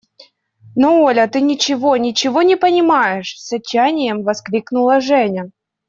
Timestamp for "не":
2.41-2.57